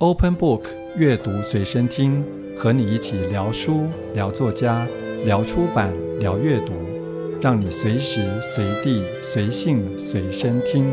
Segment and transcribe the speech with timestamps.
[0.00, 0.62] Open Book
[0.96, 2.24] 阅读随身听，
[2.56, 4.86] 和你一起聊书、聊作家、
[5.24, 6.72] 聊出版、聊阅读，
[7.42, 10.86] 让你随时随地随性随身听。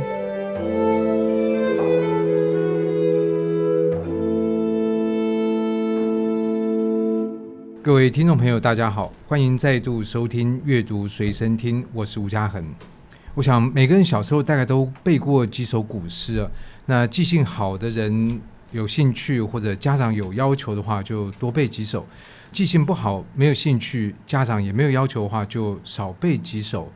[7.84, 12.66] 各位听众朋友，大家好，欢迎再度收听阅读随身听，我是吴家恒。
[13.36, 16.50] 我想每个人小时候大概都背过几首古诗啊，
[16.88, 18.42] 那记性好的人
[18.76, 22.02] 有兴趣或者家长有要求的话，就多背几首；
[22.52, 26.92] 记性不好没有兴趣，家长也没有要求的话，就少背几首。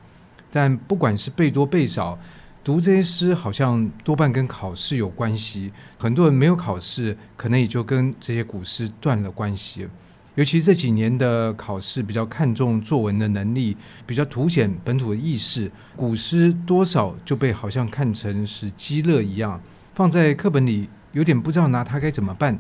[0.51, 2.20] 但不管是背多背少，
[2.65, 5.71] 读这些诗好像多半跟考试有关系。
[5.97, 9.87] 很多人没有考试，可能也就跟这些古诗断了关系。
[10.35, 19.61] 尤其这几年的考试比较看重作文的能力，比较凸显本土的意识，古诗多少就被好像看成是积乐一样，
[19.95, 22.57] 放在课本里有点不知道拿它该怎么办，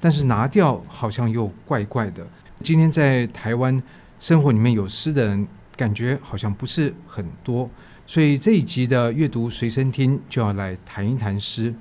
[0.00, 2.26] 但是拿掉好像又怪怪的。
[2.62, 3.82] 今天在台湾
[4.18, 7.68] 生活里面有诗的人，感觉好像不是很多，
[8.06, 11.74] 所以这一集的阅读随身听就要来谈一谈诗，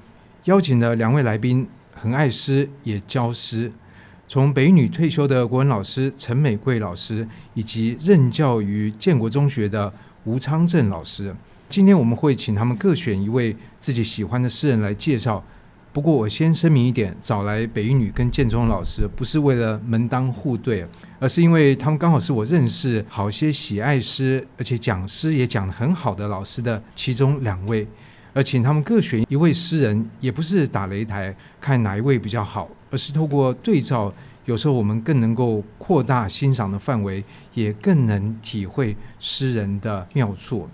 [0.46, 3.72] 邀请了两位来宾，很爱诗也教诗。
[4.28, 9.92] 从北女退休的国文老师陈美桂老师，以及任教于建国中学的
[10.24, 11.36] 吴昌政老师，
[11.70, 15.44] 今天我们会请他们各选一位自己喜欢的诗人来介绍。
[15.94, 20.86] 不过我先声明一点，找来北一女跟建中老师，不是为了门当户对，
[21.20, 27.86] 而是因为他们刚好是我认识好些喜爱诗，而且讲诗也讲得很好的老师的其中两位。
[28.34, 34.14] 而请他们各选一位诗人，也不是打擂台看哪一位比较好，而是透过对照，
[34.46, 37.22] 有时候我们更能够扩大欣赏的范围，
[37.54, 40.70] 也更能体会诗人的妙处。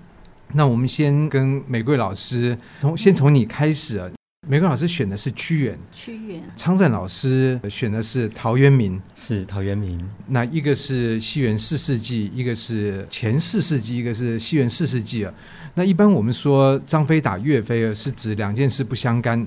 [0.54, 4.12] 那我们先跟玫瑰老师从先从你开始。
[4.50, 6.42] 美桂老师选的是屈原，屈原。
[6.56, 10.00] 昌盛老师选的是陶渊明，是陶渊明。
[10.28, 15.34] 那一个是西元四世纪，一个是前四世纪，一个是西元四世纪啊。
[15.74, 19.46] 那一般我们说张飞打岳飞是指两件事不相干。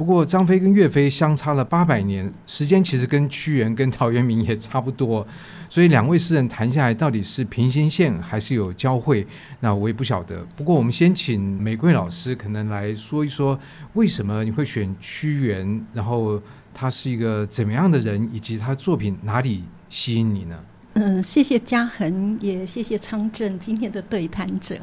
[0.00, 5.26] 不过张飞跟岳飞相差了八百年，时间其实跟屈原跟陶渊明也差不多。
[5.68, 9.26] 所以两位诗人谈下来，到底是平行线还是有交汇？
[9.60, 10.42] 那我也不晓得。
[10.56, 13.60] 不过我们先请玫瑰老师可能来说一说，
[13.92, 15.84] 为什么你会选屈原？
[15.92, 16.40] 然后
[16.72, 20.58] 他是一个怎么样的人，以及他作品哪里吸引你呢？
[20.94, 24.78] 嗯，谢谢嘉恒，也谢谢昌正今天的对谈者。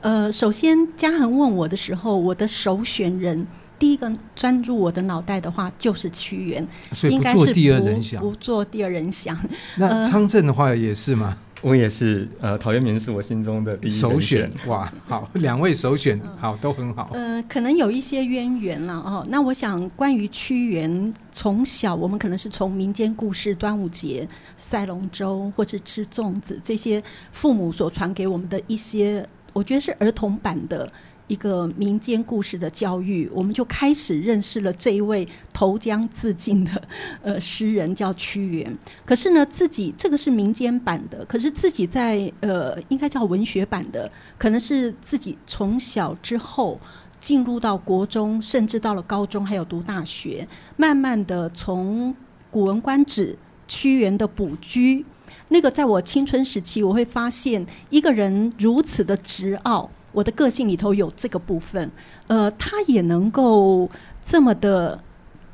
[0.00, 3.44] 呃，首先，嘉恒问我的时候，我的首选人
[3.78, 9.38] 第一个钻入我的脑袋的话就是屈原，所以不做第二人想，不做第二人想。
[9.76, 11.36] 那昌正的话也是吗？
[11.60, 14.50] 我也是，呃，陶渊明是我心中的第一首选。
[14.66, 17.08] 哇，好，两位首选，好，都很好。
[17.14, 19.26] 呃，可能有一些渊源了哦。
[19.30, 27.02] 那我想，关于屈原，从小我们可能是从民间故事，端午节赛龙舟或者吃粽子这些
[27.32, 29.26] 父母所传给我们的一些。
[29.54, 30.92] 我觉得是儿童版的
[31.26, 36.82] 一个民间故事的教育，我们就开始认识了这一位投江自尽的
[37.22, 38.76] 呃诗人，叫屈原。
[39.04, 46.78] 可是呢，自己这个是民间版的，可是自己在呃应该叫文学版的，可能是自己从小之后
[47.20, 50.46] 进入到国中，甚至到了高中，还有读大学，
[50.76, 52.12] 慢慢的从
[52.50, 53.32] 《古文观止》
[53.66, 55.00] 屈原的《卜居》。
[55.48, 61.90] 那个在我青春时期，我会发现一个人如此的执拗，我的个性里头有这个部分，
[62.28, 63.90] 呃，他也能够
[64.24, 64.98] 这么的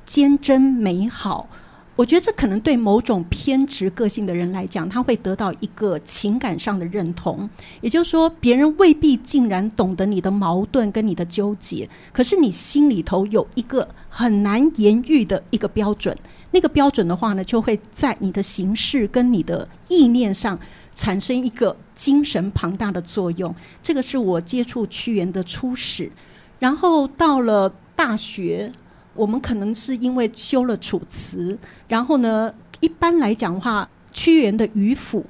[0.05, 1.49] 坚贞美好。
[2.01, 7.47] 我觉得这可能对某种偏执个性的人来讲，他会得到一个情感上的认同。
[7.83, 16.17] 也就是说，别人未必竟然懂得你的矛盾跟你的纠结，可是你心里头有一个很难言喻的一个标准。
[16.53, 20.59] 那个标准的话呢，就会在你的形式跟你的意念上
[20.95, 23.55] 产生一个精神庞大的作用。
[23.83, 26.11] 这个是我接触屈原的初始，
[26.61, 28.73] 然后到了大学，
[29.21, 31.53] 我们可能是因为修了《楚辞》，
[31.89, 32.51] 然后呢，
[32.81, 35.23] 一般来讲的话，屈原的渔父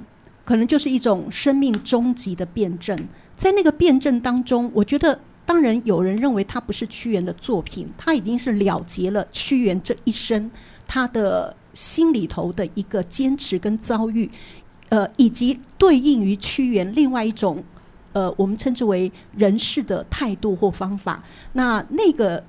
[0.45, 2.97] 可能就是一种生命终极的辩证。
[3.37, 10.49] 在那个辩证当中，我觉得，当然有人认为他不是屈原的作品，他已经是了结了屈原这一生。
[10.87, 14.31] 他的心里头的一个坚持跟遭遇，
[14.91, 17.61] 呃，以及对应于屈原另外一种，
[18.13, 21.25] 呃，我们称之为人世的态度或方法。
[21.55, 22.43] 那那个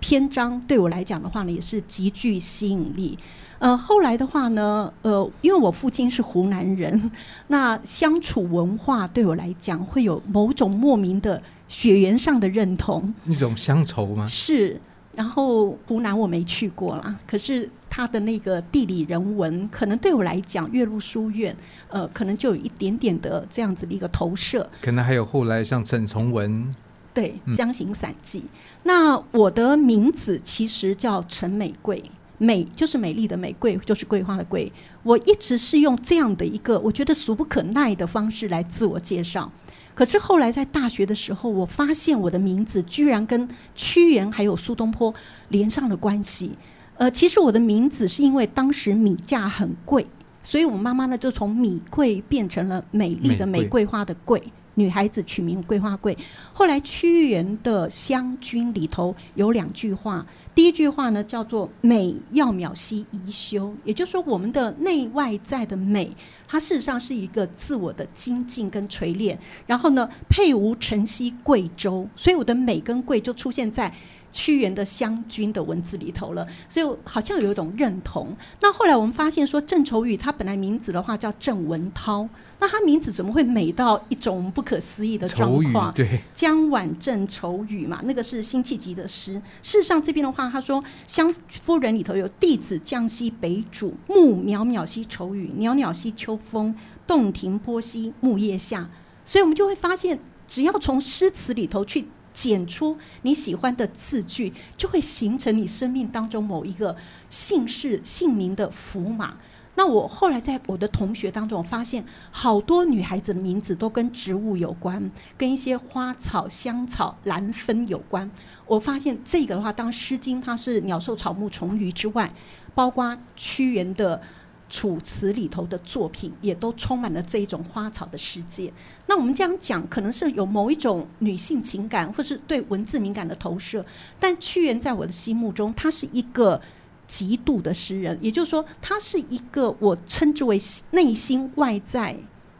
[0.00, 3.18] 篇章对我来讲的话呢，也是极具吸引力。
[3.58, 7.10] 呃，后来的话呢，呃，因为我父亲是湖南人，
[7.48, 13.12] 那相处文化对我来讲会有某种莫名的血缘上的认同。
[13.26, 14.26] 一种乡愁吗？
[14.26, 14.80] 是。
[15.16, 21.56] 然后湖南我没去过啦，可是它的那个地理人文，可能对我来讲，岳麓书院，
[21.88, 24.70] 呃，可能就有一点点的这样子的一个投射。
[24.80, 26.72] 可能还有后来像沈从文，
[27.18, 28.48] 对《江行散记》嗯。
[28.84, 32.02] 那我的名字其实叫陈美桂，
[32.38, 34.72] 美就是美丽的美，桂就是桂花的桂。
[35.02, 39.50] 我一直是用这样的一个我觉得俗不可耐的方式来自我介绍。
[39.96, 45.12] 可是后来在大学的时候，我发现我的名字居然跟屈原还有苏东坡
[45.48, 46.52] 连上了关系。
[46.96, 50.06] 呃，其实我的名字是因为当时米价很贵，
[50.42, 54.40] 所以我妈妈呢就从米贵变成了美丽的玫瑰花的桂。
[54.78, 56.16] 女孩子取名桂花桂。
[56.52, 66.10] 后来屈原的《湘君》里头有两句话，第一句话呢叫做“美要渺兮宜修”，也就是说我们的内外在的美，
[66.46, 69.36] 它事实上是一个自我的精进跟锤炼。
[69.66, 73.92] 然后呢，配无晨曦贵州，所以我的美跟贵就出现在。
[74.30, 78.36] 屈原的《湘君》的文字里头了，所以好像有一种认同。
[78.60, 82.28] 那后来我们发现说，郑愁予他本来名字的话叫郑文涛，
[82.58, 85.92] 那他名字怎么会美到一种不可思议的状况？
[85.96, 89.34] 对，江晚郑愁予嘛，那个是辛弃疾的诗。
[89.62, 91.34] 事实上这边的话，他说《湘
[91.64, 96.74] 夫人》里头有“弟子降西北渚，暮渺渺兮愁予，袅袅兮秋风，
[97.06, 98.88] 洞庭波兮木叶下”。
[99.24, 102.06] 所以我们就会发现，只要从诗词里头去。
[102.38, 106.96] 剪出你喜欢的字句，就会形成你生命当中某一个
[107.28, 109.34] 姓氏、姓名的符码。
[109.74, 118.30] 那我后来在我的同学当中，我发现好多女孩子名字都跟植物有关，跟一些花草、香草、兰芬有关。
[118.68, 122.32] 我发现这个的话，当《诗经》它是鸟兽草木虫鱼之外，
[122.72, 124.22] 包括屈原的。
[124.68, 128.72] 楚辞里头的作品也都充满了这一种花草的世界。
[129.06, 133.84] 那我们这样讲，可能是有某一种女性情感，或是对文字敏感的投射。
[134.20, 136.60] 但屈原在我的心目中，他是一个
[137.06, 140.60] 极度的诗人，也就是说，他是一个我称之为
[140.90, 142.14] 内心外在，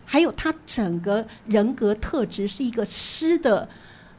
[0.06, 3.68] 还有他整个人格特质是一个诗的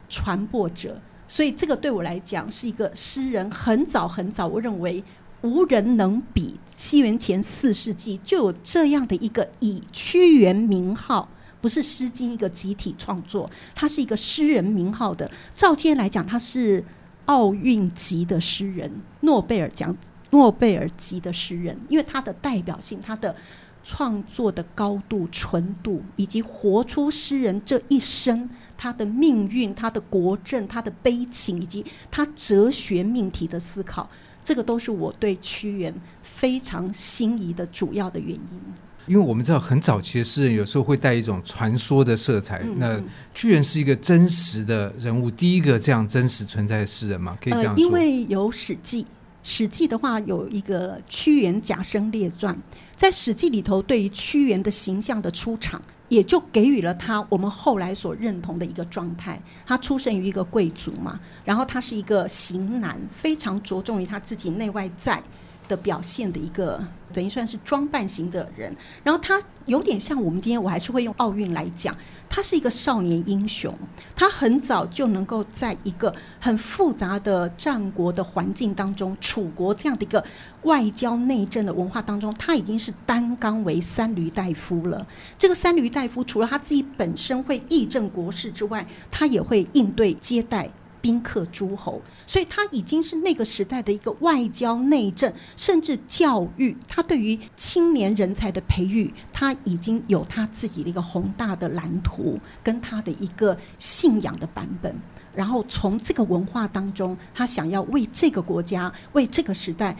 [0.08, 1.00] 传播者。
[1.26, 3.50] 所以，这个对我来讲是一个诗人。
[3.50, 5.02] 很早很早，我认为。
[5.42, 11.28] 无人能比，西元前四世纪就有这样的一个以屈原名号，
[11.60, 15.30] 不是《诗经》一个集体创作，他是一个诗人名号的。
[15.54, 16.84] 照今天来讲，他是
[17.24, 18.90] 奥运级的诗人，
[19.22, 19.96] 诺贝尔奖、
[20.30, 23.34] 诺贝尔级的诗人，因为他的代表性，他的
[23.82, 34.08] 创作的高度、纯度，以及活出诗人这一生他的命运、他的国政、他的悲情，以及他哲学命题的思考。
[34.50, 35.94] 这个都是我对屈原
[36.24, 38.60] 非常心仪的主要的原因。
[39.06, 42.58] 因为我们知道，很早期的诗人有时候会带一种传说的色彩。
[42.64, 43.00] 嗯、那
[43.32, 47.38] 屈原是一个真实的人物，第一个这样真实存在的诗人嘛？
[47.40, 47.80] 可以这样说。
[47.80, 49.04] 呃、因为有《史记》，
[49.44, 52.52] 《史记》的话有一个《屈原贾生列传》，
[52.96, 55.80] 在《史记》里头，对于屈原的形象的出场。
[56.10, 59.40] 也就给予了他我们后来所认同的一个状态。
[59.64, 65.22] 他出生于一个贵族嘛，然后他是一个型男，非常着重于他自己内外在
[65.70, 66.82] 的表现的一个。
[67.12, 68.72] 等于算是装扮型的人，
[69.02, 69.36] 然后他
[69.66, 71.92] 有点像我们今天，我还是会用奥运来讲，
[72.28, 73.76] 他是一个少年英雄，
[74.14, 80.24] 他很早就能够在一个很复杂的战国的环境当中，楚国这样的一个
[80.62, 85.04] 外交内政的文化当中，他已经是担纲为三閭大夫了。
[85.36, 90.70] 这个三閭大夫除了他自己本身会议政国事之外，他也会应对接待。
[91.00, 96.76] 宾客诸侯，所以他已经是那个时代的一个外交内政，甚至教育。
[96.86, 104.94] 他对于青年人才的培育，他已经有他自己的一个宏大的蓝图，跟他的一个信仰的版本。
[105.34, 109.96] 然后从这个文化当中，他想要为这个国家、为这个时代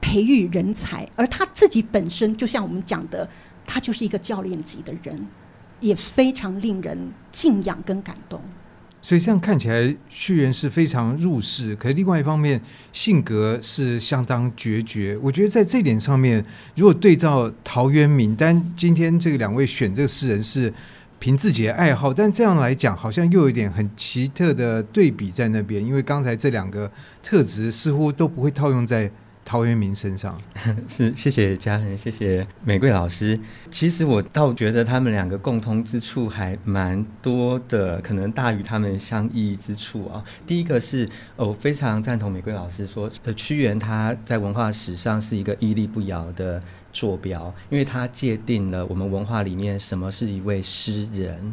[0.00, 3.28] 培育人才，而他自己本身就像我们讲的，
[3.64, 5.26] 他就是一个教练级的人，
[5.78, 6.98] 也非常令人
[7.30, 8.40] 敬仰跟感动。
[9.02, 12.60] 所以这样看起来，屈原是非常入世，可是另外一方面，
[12.92, 15.18] 性格是相当决绝。
[15.20, 16.44] 我觉得在这点上面，
[16.76, 20.72] 如果对照陶渊明，但今天这个两位选这个诗人是
[21.18, 26.90] 凭自己的爱好，但这样来讲，好像又有一点很奇特的对比在那边，因为刚才这两个
[27.22, 29.10] 特质似乎都不会套用在。
[29.44, 30.38] 陶渊明身上
[30.88, 33.38] 是，谢谢嘉恒，谢谢玫瑰老师。
[33.70, 40.24] 其实我倒觉得他们两个共通之处还蛮多的，可能大于他们相异之处啊。
[40.46, 51.52] 第一个是，我非常赞同玫瑰老师说，呃，屈原他在文化史上是一个屹立不摇的坐标，因为他界定了我们文化里面什么是一位诗人。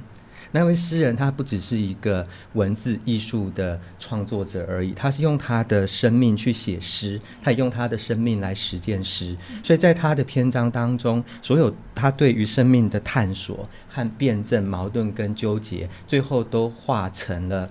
[0.51, 9.37] 那位诗人他不只是一个文字艺术的创作者而已，他是用他的生命去写诗，他也用他的生命来实践诗。
[9.63, 17.69] 所以在他的篇章当中，所有他对于生命的探索和辩证、矛盾跟纠结，最后都化成了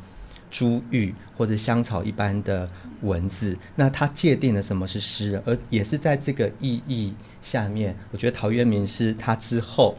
[0.49, 2.71] 珠玉或者香草一般的
[3.03, 3.57] 文字。
[3.75, 9.97] 那他界定了什么是诗人，而也是在这个意义下面，我觉得陶渊明是他之后。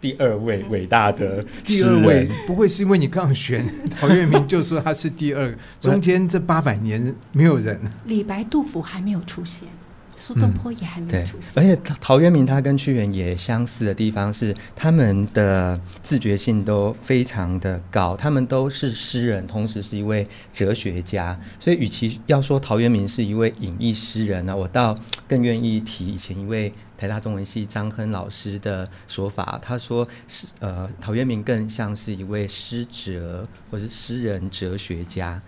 [0.00, 3.66] 第二位伟大的第二位，不会是因为你刚选
[3.98, 9.68] 陶渊明就说他是第二， 中间这八百年没有人，李白、杜甫还没有出现。
[10.18, 21.38] 苏东坡也还没出现，嗯，而且陶渊明他跟屈原也相似的地方是，他们的自觉性都非常的高，他们都是诗人，同时是一位哲学家。
[21.60, 24.98] 所以，与其要说陶渊明是一位隐逸诗人呢，我倒
[25.28, 35.40] 更愿意提以前一位台大中文系张亨老师的说法，他说是呃，陶渊明更像是一位诗哲或是诗人哲学家。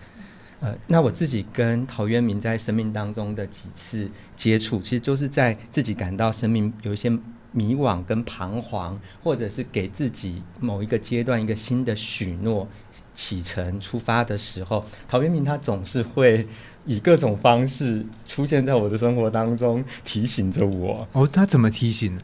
[0.61, 7.09] 呃，那我自己跟陶渊明在生命当中的几次接触，其实就是在自己感到生命有一些
[7.51, 12.67] 迷惘跟彷徨，或者是给自己某一个阶段一个新的许诺
[13.13, 16.47] 启程出发的时候，陶渊明他总是会
[16.85, 21.07] 以各种方式出现在我的生活当中，提醒着我。
[21.13, 22.21] 哦，他怎么提醒呢？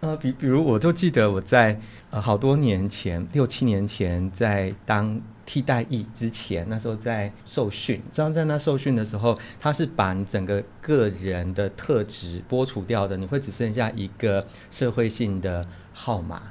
[0.00, 1.78] 呃，比比如，我就记得我在
[2.10, 8.00] 呃好多年前，六七年前，在当替代役之前，那时候在受训。
[8.12, 16.42] 知道在那受训的时候，他是把你整个个人的特质剥除掉的，你会只剩下一个社会性的号码。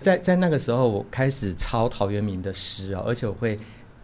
[0.00, 3.58] 在在那个时候，我开始抄陶渊明的诗啊，而且我会。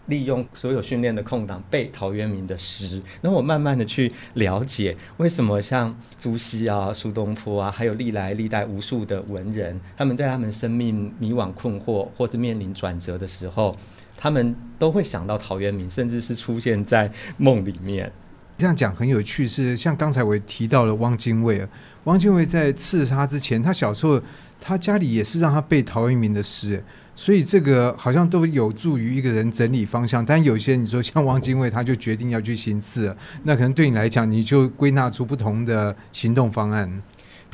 [0.06, 13.74] 利用所有训练的空档背陶渊明的诗，然后我慢慢的去了解为什么像朱熹啊、苏东坡啊，还有历来历代无数的文人，他们在他们生命迷惘困惑或者面临转折的时候，
[14.16, 18.10] 他们都会想到陶渊明，甚至是出现在梦里面。
[18.56, 21.68] 这样讲很有趣，是像刚才我提到了汪精卫啊，
[22.04, 24.20] 汪精卫在刺杀之前，他小时候
[24.60, 26.82] 他家里也是让他背陶渊明的诗。
[27.16, 37.02] 所以这个好像都有助于一个人整理方向，但有些你说像汪精卫，他就决定要去行刺，那可能对你来讲，你就归纳出不同的行动方案。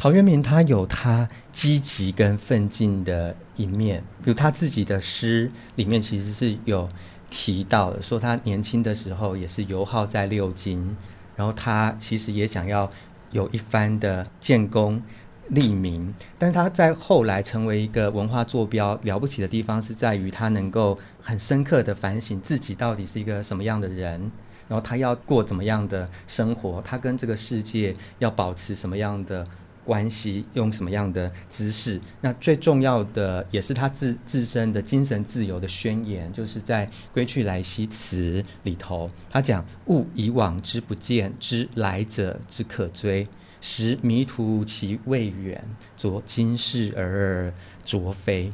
[0.02, 6.88] 陶渊明他有他积极跟奋进的一面，比如他自己的诗里面其实是有
[7.28, 10.96] 提到的，说他年轻的时候也是游好在六经，
[11.36, 12.90] 然后他其实也想要
[13.30, 15.02] 有一番的建功。
[15.48, 24.30] 立名，但他在后来成为一个文化坐标了不起的地方，是在于他能够很深刻的反省自己到底是一个什么样的人，
[24.66, 29.44] 然后他要过怎么样的生活，他跟这个世界要保持什么样的
[29.90, 32.00] 关系，用什么样的姿势。
[32.20, 43.26] 那最重要的也是他自自身的精神自由的宣言，就是在《归去来兮辞》里头，他讲：“物以往之不见，知来者之可追。”
[43.60, 45.60] 时迷途其未远，
[45.96, 47.52] 昨今是而
[47.84, 48.52] 昨非。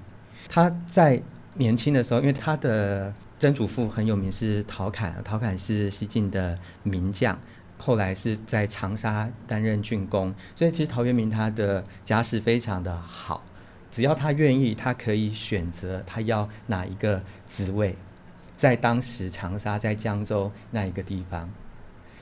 [0.48, 1.20] 他在
[1.56, 5.20] 年轻的时候，因为他的曾祖父很有名，是陶侃。
[5.22, 7.38] 陶侃是西晋的名将，
[7.78, 13.42] 后来是在长沙担任郡公，所以其实陶渊明他的家世非常的好。
[13.90, 17.96] 只要他愿意，他可以选择他要哪一个职位，
[18.56, 21.48] 在当时长沙在江州那一个地方。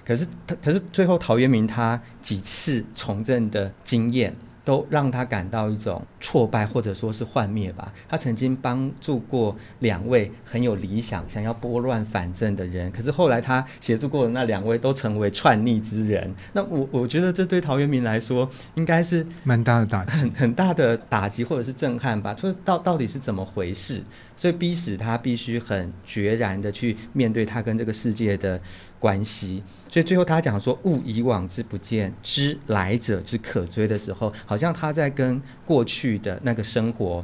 [0.04, 7.92] 可是他，可是最后陶渊明他几次从政的经验，都让他感到一种挫败，或者说是幻灭吧。
[8.08, 16.34] 他曾经帮助过两位很有理想、想要拨乱反正的人，可是后来他协助过的那两位都成为篡逆之人。
[16.54, 22.34] 那我我觉得这对陶渊明来说，应该是蛮大的打击，很很大的打击或者是震撼吧。
[22.34, 24.02] 说到到底是怎么回事？
[24.36, 28.60] 所以逼使他必须很决然的去面对他跟这个世界的
[29.04, 37.22] 关系，所以最后他讲说“物以往之不见，知来者之可追”的时候，好像他在跟过去的那个生活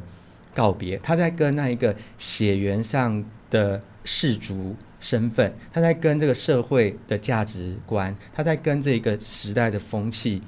[0.53, 10.39] 告别，他在跟那一个血缘上的氏族身份，他在跟这个社会的价值观，他在跟这个时代的风气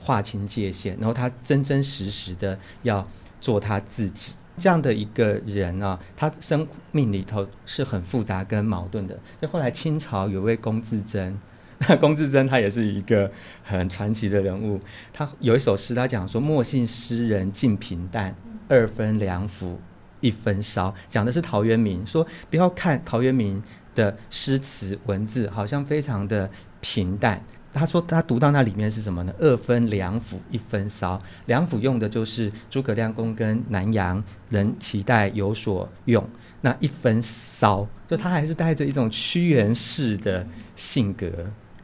[0.00, 3.06] 划清界限，然后他真真实实的要
[3.42, 4.32] 做他自己。
[4.58, 9.18] 这样的一个人啊，他生命里头是很复杂跟矛盾的。
[9.40, 11.38] 就后来清朝有位龚自珍，
[11.78, 13.30] 那 龚自珍他也是一个
[13.62, 14.80] 很传奇的人物。
[15.12, 18.34] 他有一首诗，他讲说：“莫信诗人尽平淡，
[18.68, 19.80] 二分良辅
[20.20, 23.62] 一分骚。”讲的是陶渊明，说不要看陶渊明
[23.94, 26.50] 的诗词文字好像非常的
[26.80, 27.44] 平淡。
[27.78, 29.32] 他说他读到那里面是什么呢？
[29.38, 31.20] 二分两府，一分骚。
[31.46, 36.28] 两府用的就是诸葛亮公跟南阳人期待有所用。
[36.60, 40.44] 那一分骚，就他还是带着一种屈原式的
[40.74, 41.28] 性格。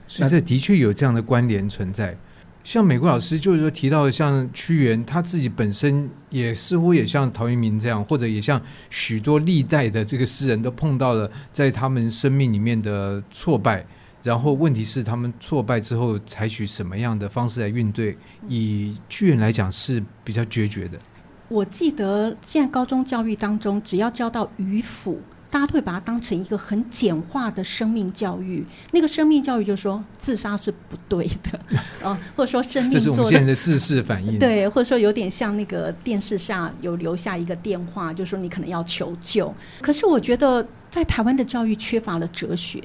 [0.08, 2.16] 所以这的确有这样的关联存在。
[2.64, 13.84] 像美国老师就是说提到，像屈原他自己本身也似乎也像陶渊明这样，或者也像许多历代的这个诗人都碰到了在他们生命里面的挫败，
[14.24, 18.18] 然后问题是他们挫败之后采取什么样的方式来应对？
[18.48, 20.98] 以巨人来讲是比较决绝的。
[21.48, 25.20] 我记得现在高中教育当中，只要教到迂腐。
[25.50, 31.60] 大家都会把它当成一个很简化的生命教育，那个生命教育就是说自杀是不对的
[32.02, 39.54] 啊， 或者说生命做的，这是我们现在的自视反应，对，或者说有点像那个电视上有留下一个电话，就是说你可能要求救。
[39.80, 42.82] 可是我觉得在台湾的教育缺乏了哲学，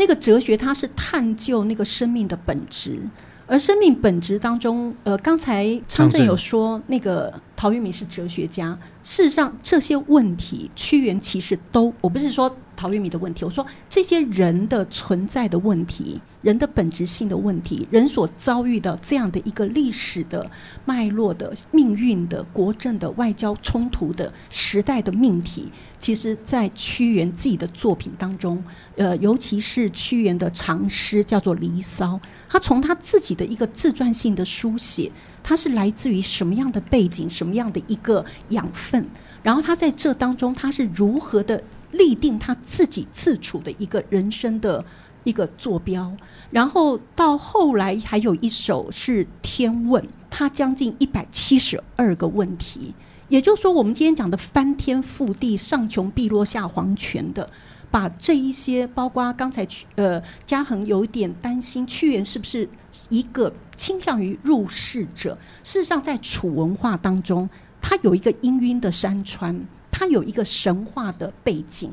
[0.00, 2.98] 那个哲学它是探究那个生命的本质。
[3.46, 8.78] 而生命本质当中，呃，刚才昌正有说那个陶渊明是哲学家。
[9.02, 16.18] 事实上，这些问题屈原其实都，我不是说陶渊明的问题，我说这些人的存在的问题。
[16.40, 20.50] 人的本质性的问题，人所遭遇的这样的一个历史的
[20.86, 28.64] 脉络的命运的国政的外交冲突的时代的命题，其实，在屈原自己的作品当中，
[28.96, 32.14] 呃，尤其是屈原的长诗叫做《离骚》，
[32.48, 35.12] 他从他自己的一个自传性的书写，
[35.50, 39.04] 他是来自于什么样的背景，什么样的一个养分，
[39.42, 44.84] 然后他在这当中，他是如何的立定他自己自处的一个人生的。
[45.24, 46.10] 一个坐标，
[46.50, 52.94] 然后到后来还有一首是《天问》，他将近一百七十二个问题，
[53.28, 57.50] 也就是说，我们今天讲的翻天覆地、上穷碧落下黄泉的，
[57.90, 59.66] 把这一些，包括刚才
[59.96, 62.68] 呃嘉恒有一点担心，屈原是不是
[63.08, 65.36] 一个倾向于入世者？
[65.62, 67.48] 事实上，在楚文化当中，
[67.80, 69.58] 它有一个氤氲的山川，
[69.90, 71.90] 它有一个神话的背景，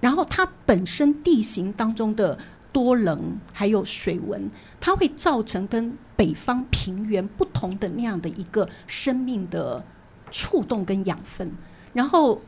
[0.00, 2.38] 然后它本身地形当中的。
[2.72, 3.18] 多棱，
[3.54, 9.82] 还有水文，它会造成跟北方平原不同的那样的一个生命的
[10.30, 11.50] 触动跟养分。
[11.94, 12.38] 然后，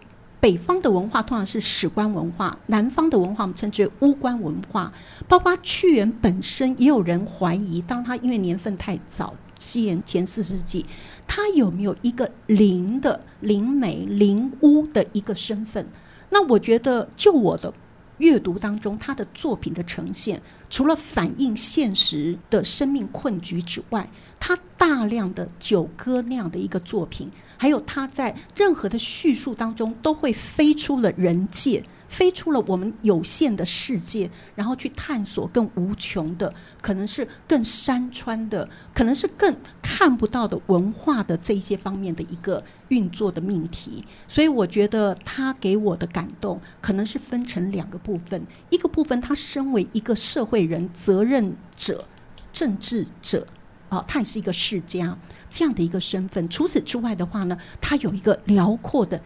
[0.40, 4.92] 北方的文化通常是史官文化，南方的文化我们称之为巫官文化。
[5.26, 10.86] 包括屈原本身，也有人怀疑，当他因为年份太早，西元前四世纪，
[11.26, 15.86] 他有没有一个灵的灵媒、灵巫的一个身份？
[16.30, 17.72] 那我觉得，就我的。
[18.18, 31.84] 阅读当中，他的作品的呈现，除了反映现实的生命困局之外，他大量的九歌那样的一个作品，还有他在任何的叙述当中，都会飞出了人界。
[32.08, 36.50] 飞出了我们有限的世界，然后去探索更无穷的，
[36.80, 44.02] 可能是更山川的，可能是更看不到的文化的这一些方面的一个运作的命题。
[44.26, 48.42] 所以我觉得他给我的感动，可能是分成两个部分。
[48.70, 52.04] 一个部分，他身为一个社会人、责任者、
[52.52, 53.46] 政治者，
[53.88, 55.16] 啊，他也是一个世家
[55.48, 56.48] 这样的一个身份。
[56.48, 59.20] 除此之外的话呢，他有一个辽阔的。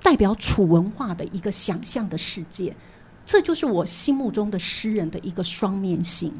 [0.00, 2.74] 代表楚文化的一个想象的世界，
[3.26, 6.32] 这就是我心目中的诗人的一个双面性。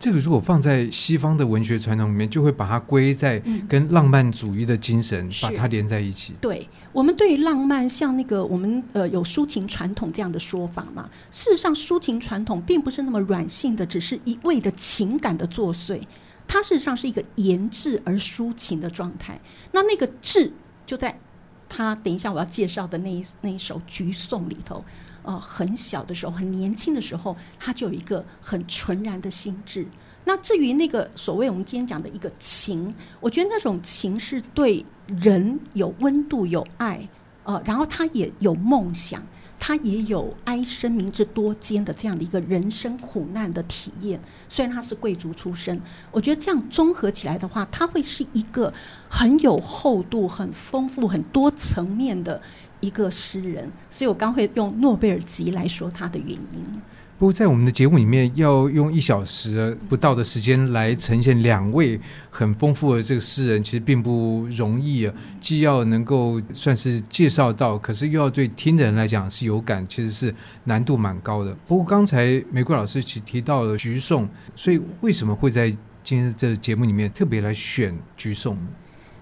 [0.00, 6.32] 这个如果放在西方的文学传统里面，就会把它归在跟浪漫主义的精神，嗯、把它连在一起。
[6.40, 11.08] 对，我们对于浪漫，像那个我们呃有抒情传统这样的说法嘛。
[11.30, 16.00] 事实上，抒情传统并不是那么软性的，只是一味的情感的作祟，
[16.48, 19.38] 它事实上是一个言志而抒情的状态。
[19.70, 20.50] 那那个志
[20.86, 21.14] 就在。
[21.72, 24.84] 他等一下我要介绍的那一那一首《菊颂》里头，
[25.22, 29.86] 呃，很小的时候，很年轻的时候，他就有一个很纯然的心智。
[30.24, 37.08] 那至于那个所谓我们今天讲的一个情，我觉得那种情是对人有温度、有爱，
[37.44, 39.22] 呃，然后他也有梦想。
[39.62, 45.78] 他也有哀生民之多艰的这样的一个人生苦难的体验，虽然他是贵族出身，
[46.10, 48.72] 我觉得这样综合起来的话，他会是一个
[49.06, 52.40] 很有厚度、很丰富、很多层面的
[52.80, 56.64] 一个诗人，所以我刚会用诺贝尔级来说他的原因。
[57.18, 65.14] 不过，在我们的节目里面，要用一小时不到的时间来呈现两位很丰富的这个诗人，其实并不容易啊。
[65.38, 71.54] 既要能够算是介绍到，可是又要对听的人来讲是有感，其实是难度蛮高的。
[71.66, 74.24] 不过，刚才玫瑰老师其提到了《橘颂》，
[74.56, 75.68] 所以为什么会在
[76.02, 78.56] 今天这节目里面特别来选《橘颂》？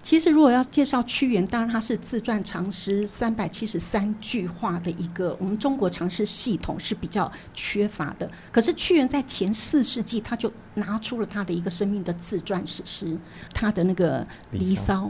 [0.08, 8.30] 其实如果要介绍屈原，当然他是自传长诗三百七十三句话的一个，我们中国长诗系统是比较缺乏的。
[8.50, 13.18] 可是屈原在前四世纪，他就拿出了他的一个生命的自传史诗，
[13.52, 15.04] 他的那个《离骚》，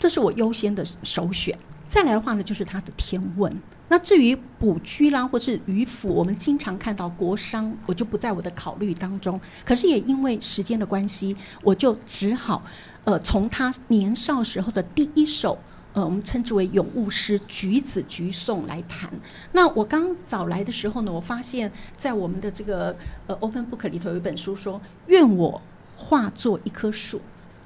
[0.00, 1.56] 这是我优先的首选。
[1.90, 3.52] 再来的话呢，就是他的《天问》。
[3.88, 9.38] 那至于卜居啦，或是渔父，我们经常看到国殤，我就不在我的考虑当中。
[9.64, 12.62] 可是也因为时间的关系，我就只好，
[13.02, 15.58] 呃，从他年少时候的第一首，
[15.92, 19.10] 呃，我们称之为咏物诗《橘子橘颂》来谈。
[19.50, 25.60] 那我刚找来的时候呢，我发现，在我们的这个呃 Open Book 里头有一本书说，愿我
[25.96, 27.20] 化作一棵树。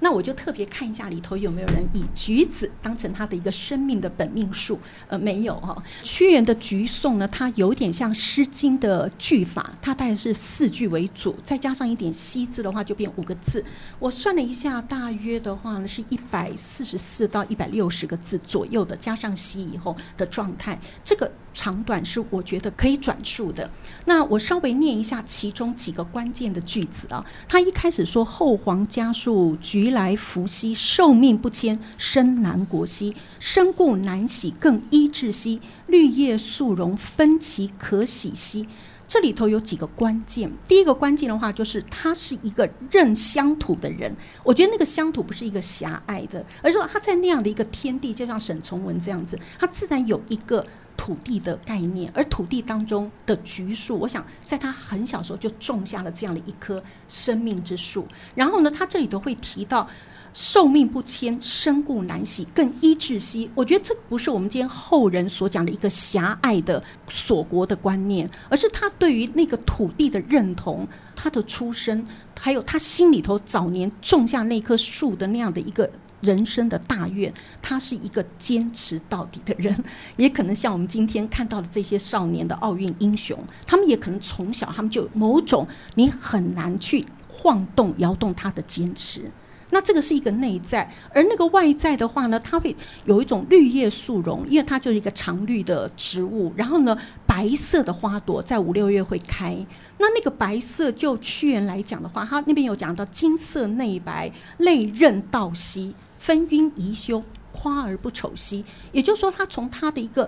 [0.05, 13.65] 那我就特别看一下里头有没有人以橘子当成他的一个生命的本命树，呃，没有哈、屈原的橘颂呢，它有点像《诗经》的句法，它大概是四句为主，再加上一点西字的话，就变五个字。
[13.99, 21.33] 我算了一下，大约的话呢，是一百四十四到一百六十个字左右的，加上西以后的状态，这个。
[21.55, 23.71] 长短是我觉得可以转述的。
[24.05, 27.25] 那我稍微念一下其中几个关键的句子啊。
[27.49, 38.69] 他一开始说：“后皇嘉树，橘来弗兮，寿命不迁，生南国兮，身故难洗，更衣滞兮，绿叶素容，分其可喜兮。”
[39.07, 40.51] 这里头有几个关键。
[40.67, 44.13] 第一个关键的话，就是他是一个认乡土的人。
[44.43, 50.67] 我觉得那个乡土不是一个狭隘的，而是说他在那样的一个天地，就像沈从文这样子，他自然有一个。
[50.97, 58.07] 土地的概念，而土地当中的橘树，我想在他很小时候就种下了这样的一棵生命之树。
[58.35, 59.89] 然后呢，他这里头会提到
[60.33, 63.51] “寿命不迁，身故难洗，更衣滞兮”。
[63.55, 72.07] 我觉得这个不是我们今天后人所讲的一个狭隘的锁国的观念，而是他对于那个土地的认同，他的出身，
[72.39, 75.91] 还有他心里头早年种下那棵树的那样的一个。
[76.25, 77.33] 人生的大愿，
[77.63, 79.85] 他是一个坚持到底的人，
[80.17, 89.31] 也可能像我们今天看到的这些少年的奥运英雄，他们也可能从小他们就某种你很难去晃动摇动他的坚持。
[89.71, 96.53] 那这个是一个内在，而那个外在的话呢，它会有一种绿叶素容，因为它就是一个常绿的植物。
[96.55, 99.57] 然后呢，白色的花朵在五六月会开。
[99.99, 105.93] 那那个白色，就屈原来讲的话，他那边有讲到金色内白，类刃道兮。
[106.25, 108.65] 分晕宜修，夸而不丑兮。
[108.93, 110.27] 也就是说，他从他的一个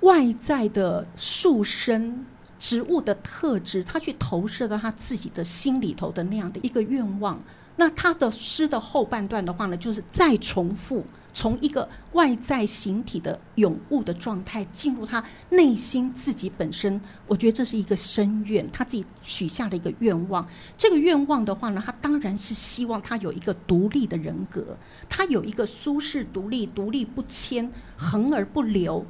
[0.00, 2.26] 外在的树身
[2.58, 7.40] 植物的特质，他去投射到他自己的心里头的那样的一个愿望。
[7.80, 11.02] 那他的诗的后半段的话呢，就是再重复。
[11.32, 20.46] 从一个外在形体的咏物的状态进入他内心自己本身，我觉得这是一个深愿，他自己许下的一个愿望。
[20.76, 24.76] 这个愿望的话呢，他当然是希望他有一个独立的人格，
[25.08, 29.06] 他有一个苏轼独立、独立不迁、恒而不流、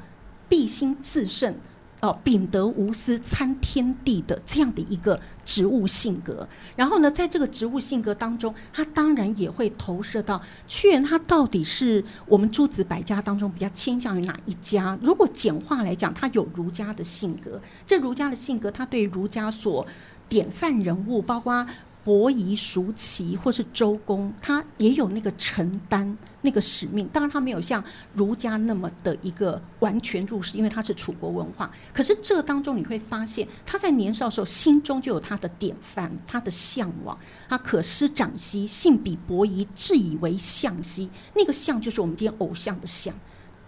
[0.48, 1.56] 必心自胜。
[2.00, 14.98] 哦，秉德无私、参天地的这样的一个植物性格，然后呢，在这个植物性格当中，他当然也会投射到屈原，他到底是我们诸子百家当中比较倾向于哪一家？
[15.02, 19.86] 如果简化来讲，他有儒家的性格，这儒家的性格，他对儒家所
[20.26, 21.66] 典范人物，包括。
[22.02, 27.06] 伯夷、叔齐或是周公，他也有那个承担那个使命。
[27.08, 27.84] 当然，他没有像
[28.14, 31.70] 儒家那么的一个完全入世，因为他是楚国文化。
[31.92, 37.16] 可是这当中你会发现，他在年少时候心中就有他的典范，他的向往。
[37.48, 41.10] 他可师长兮，性比伯夷，自以为相兮。
[41.34, 43.14] 那个相就是我们今天偶像的相，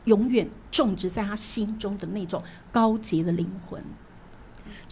[0.05, 2.43] 永远种植在他心中的那种
[2.73, 3.83] 高洁的灵魂。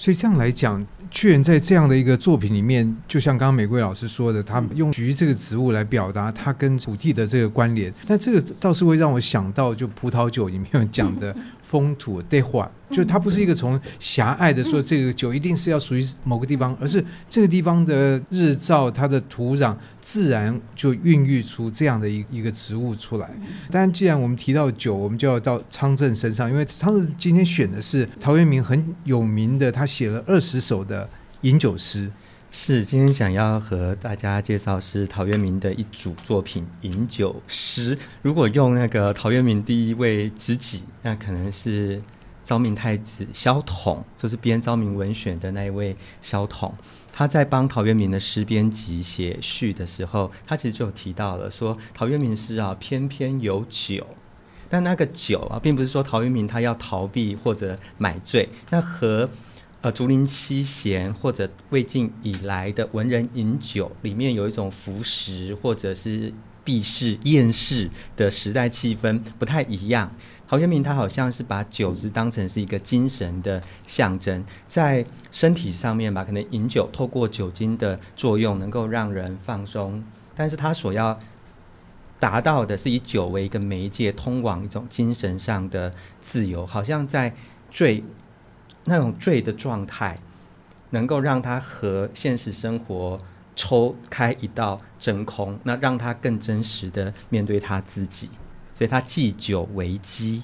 [0.01, 7.93] 所以这样来讲，居然在这样的一个作品里面，就像刚刚玫瑰老师说的，他用菊这个植物来表达他跟土地的这个关联。
[8.07, 11.37] 那这个倒是会让我想到，就葡萄酒里面讲的。
[11.71, 23.31] 风土对话，就它不是一个从狭隘的说这个酒一定是要属于某个地方，而是这个地方的日照、它的土壤，自然就孕育出这样的一一个植物出来。
[23.71, 31.09] 当然，既然我们提到酒，我们就要到昌正身上，因为昌正今天选的是陶渊明很有名的，他写了二十首的
[31.43, 32.11] 饮酒诗。
[32.53, 37.97] 是，今天想要和大家介绍是陶渊明的一组作品《饮酒诗》。
[38.23, 42.03] 如果用那个陶渊明第一位知己，那可能是
[42.43, 46.75] 昭明太子萧统，就是编《昭明文选》的那一位萧统。
[47.13, 54.05] 他在帮陶渊明的诗编辑写序的时候，他其实就有提到了说，陶渊明诗啊，偏偏有酒，
[54.69, 59.31] 但那个酒啊，并不是说陶渊明他要逃避或者买醉，那和。
[59.83, 70.13] 呃，竹林七贤或者魏晋以来的文人饮酒，里面有一种服食或者是避世厌世的时代气氛不太一样。
[70.47, 81.19] 陶渊明他好像是把酒是当成是一个精神的象征，在身体上面吧，可能饮酒透过酒精的作用能够让人放松，但是他所要
[82.19, 87.35] 达到的是以酒为一个媒介，通往一种精神上的自由，好像在
[87.71, 88.03] 醉
[88.91, 90.19] 那种醉的状态，
[90.91, 93.19] 能够让他和现实生活
[93.55, 98.29] 抽开一道真空，那让他更真实的面对他自己。
[98.75, 100.43] 所以他寄酒为基，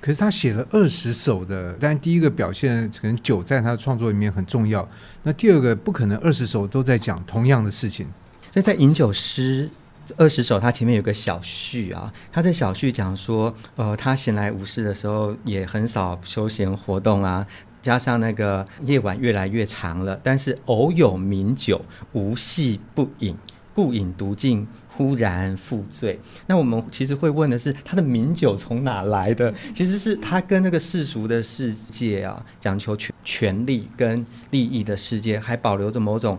[0.00, 4.88] 可是他写了二十首的，但第一个表现可能酒在他的创作里面很重要。
[5.22, 8.06] 那第二个不可能二十首都在讲同样的事情。
[8.50, 9.70] 所以在饮酒诗
[10.16, 17.46] 二十首，他前面有个小序啊，他的小序讲说，呃，他闲来无事的时候也很少休闲活动啊，
[17.82, 21.80] 加上那个夜晚越来越长了，但是偶有名酒，
[22.12, 23.36] 无戏不饮，
[23.74, 24.66] 故饮独尽。
[24.92, 29.50] 忽然复醉，那我们其实会问的是，他的名酒从哪来的？
[29.74, 36.38] 其实是他跟那个世俗的世界啊，讲求权权力跟利益的世界，还保留着某种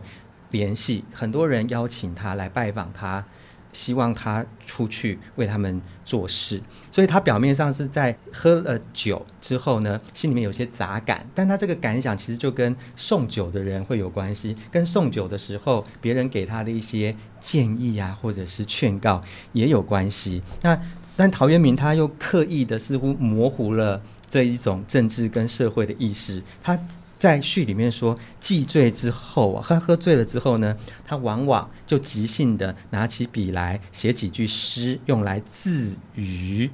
[0.52, 1.04] 联系。
[1.12, 3.26] 很多人邀请他来拜访他。
[3.72, 20.42] 希望他出去为他们做事，所以他表面上是在喝了酒之后呢，心里面有些杂感，但他这个感想其实就跟送酒的人会有关系，跟送酒的时候别人给他的一些建议啊，或者是劝告也有关系。
[20.62, 20.80] 那
[21.16, 26.80] 但陶渊明他又刻意的似乎模糊了这一种政治跟社会的意识，他。
[27.22, 36.68] 在序里面说，既醉之后啊，他喝醉了之后呢，他往往就即兴的拿起笔来写几句诗，用来自娱。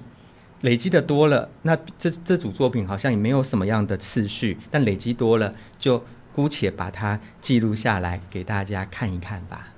[0.61, 6.01] 累积的多了，那这这组作品好像也没有什么样的次序，但累积多了，就
[6.33, 9.73] 姑且把它记录下来给大家看一看吧。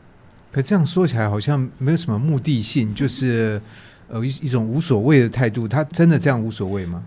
[0.52, 3.60] 可这样说起来，好像没有什么目的性，就是
[4.08, 5.68] 呃一一种无所谓的态度。
[5.68, 7.04] 他真的这样无所谓吗？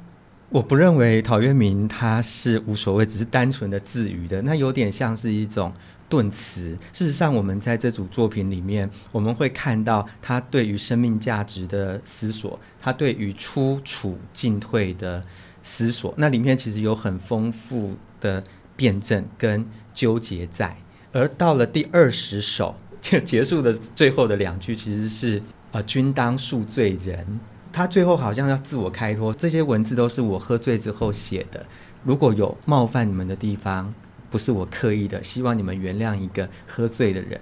[0.53, 5.73] 我不认为陶渊明他是无所谓，只是单纯的自娱的，那有点像是一种
[6.11, 6.77] 顿词。
[6.93, 15.25] 事实上，我们在这组作品里面，我们会看到他对于生命价值的思索，他对于出处进退的
[15.63, 18.45] 思索，那里面其实有很丰富的
[18.77, 20.77] 辩证跟纠结在。
[21.13, 27.41] 而到了第二十首就结束的最后的两句，其实是“呃，君当恕罪人”。
[27.73, 31.65] 他最后好像要自我开脱，这些文字都是我喝醉之后写的。
[32.05, 33.93] 如果有冒犯你们的地方，
[34.31, 37.41] 不是我刻意的，希望你们原谅一个喝醉的人。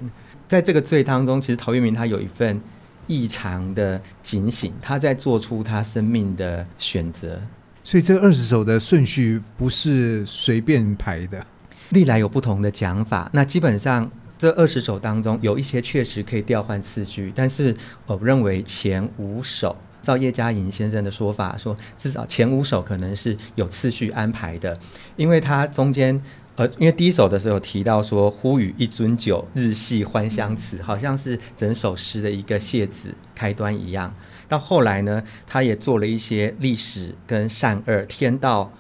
[0.49, 2.61] 在这个醉当中，其实陶渊明他有一份
[3.07, 7.41] 异常的警醒，他在做出他生命的选择。
[7.83, 11.45] 所以这二十首的顺序不是随便排的，
[11.89, 13.29] 历来有不同的讲法。
[13.33, 17.75] 那基本上这二十首当中，有一些确实可以调换次序，但是
[18.07, 19.77] 我认为前五首。
[20.03, 24.79] 照叶嘉莹先生的说法，说至少前五首可能是有次序安排的，
[25.17, 26.21] 因为他中间，
[26.57, 34.15] 呃，因为第一首的时候提到说“忽与一樽酒，日系欢相辞”，好像是整首诗的一个谢子开端一样。
[34.49, 38.73] 到后来呢，他也做了一些历史跟善恶、天道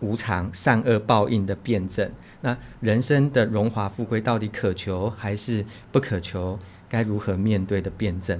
[0.00, 2.10] 无常、善恶报应的辩证。
[2.40, 6.58] 那人生的荣华富贵到底可求还是不可求？
[6.88, 8.38] 该如何面对的辩证？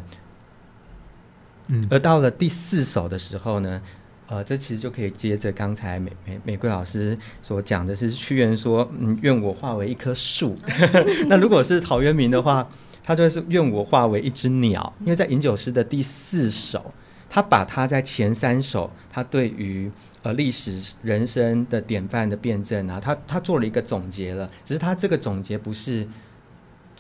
[1.91, 3.81] 而到了第四首的时候呢，
[4.29, 10.57] 呃，这其实就可以接着刚才玫玫玫瑰老师所讲的是屈原说：“嗯，愿我化为一棵树。
[11.29, 12.69] ”那如果是陶渊明的话，
[13.03, 14.93] 他就是愿我化为一只鸟。
[15.01, 16.93] 因为在饮酒诗的第四首，
[17.29, 19.91] 他把他在前三首他对于
[20.23, 24.51] 呃历史人生的典范的辩证啊，他他做了一个总结了。
[24.65, 26.07] 只是他这个总结不是。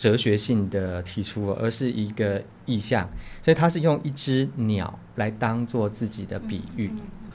[0.02, 3.08] 哲学性的提出，而是一个意象，
[3.40, 6.90] 所以他是用一只鸟来当做自己的比喻。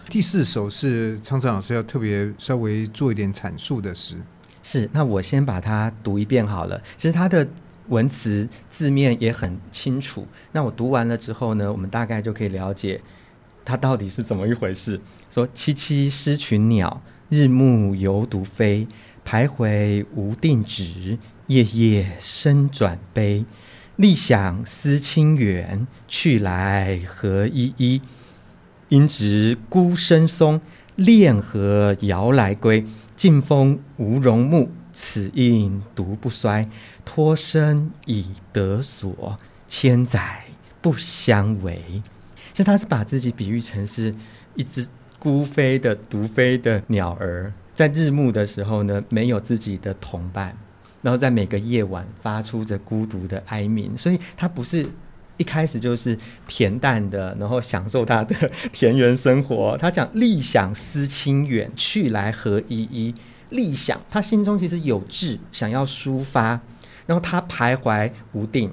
[0.09, 4.17] 第四首是昌政老师要特别稍微做一点阐述的诗，
[4.63, 6.77] 是，那我先把它读一遍好了。
[6.97, 7.47] 其实它的
[7.87, 12.99] 文词字面也很清楚，那我读完了之后呢，我们大概就可以了解
[13.63, 14.99] 它到底是怎么一回事。
[15.31, 18.85] 说：萋萋失群鸟，日暮犹独飞，
[19.25, 21.17] 徘徊无定止。
[21.47, 23.45] 夜夜深转悲，
[23.95, 28.01] 历响思亲远，去来何依依。
[28.89, 30.61] 应值孤身松，
[30.95, 32.85] 恋何遥来归？
[33.15, 36.69] 尽风无容目，此应独不衰。
[37.03, 40.45] 托生以得所，千载
[40.81, 42.01] 不相违。
[42.53, 44.13] 其实他是把自己比喻成是
[44.55, 50.55] 一只孤飞的独飞的鸟儿，在日暮的时候呢，没有自己的同伴。
[51.07, 54.85] 然后在每个夜晚发出着孤独的哀鸣，所以他不是
[55.37, 56.17] 一开始就是
[56.49, 58.35] 恬淡的，然后享受他的
[58.73, 59.77] 田园生活。
[59.77, 63.15] 他讲“立想思亲远，去来何依依”。
[63.51, 66.59] 立想，他心中其实有志，想要抒发，
[67.05, 68.69] 然后他徘徊无定，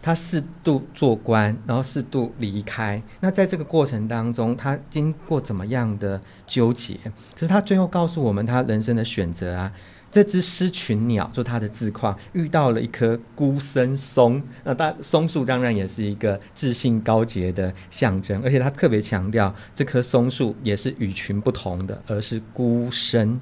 [0.00, 3.02] 他四度做官，然后四度离开。
[3.18, 6.94] 那在这个过程当中，他经过怎么样的纠结？
[7.34, 9.72] 可是他最后告诉我们，他人生的选择啊。
[10.14, 14.40] 这只失群鸟，就它的自况，遇到了一棵孤生松。
[14.62, 23.40] 那大松树当然也是一个志性高洁的象征，而且它特别强调，这棵松树也是与群不同的，而是孤身。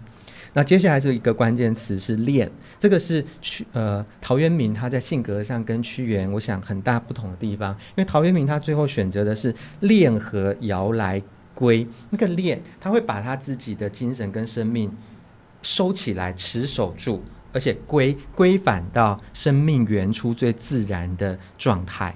[0.54, 11.20] 那接下来这一个关键词是恋，这个是屈呃陶渊明他在性格上跟屈原，我想很大不同的地方，因为陶渊明他最后选择的是恋和遥来
[11.54, 14.90] 归，那个恋他会把他自己的精神跟生命。
[15.62, 17.22] 收起来，持守住，
[17.52, 22.14] 而且归归返到生命原初最自然的状态。